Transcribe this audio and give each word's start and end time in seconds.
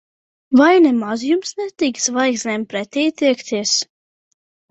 Vai 0.59 0.69
nemaz 0.85 1.25
jums 1.31 1.51
netīk 1.59 2.01
Zvaigznēm 2.07 2.65
pretī 2.73 3.05
tiekties? 3.23 3.75